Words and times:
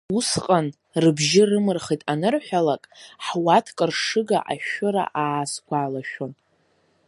Усҟан 0.17 0.67
рыбжьы 1.01 1.43
рымырхит 1.49 2.01
анырҳәалак, 2.11 2.83
ҳуатка 3.25 3.85
ршыга 3.89 4.39
ашәыра 4.51 5.05
аасгәалашәон. 5.21 6.33